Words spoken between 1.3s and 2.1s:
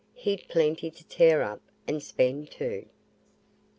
up and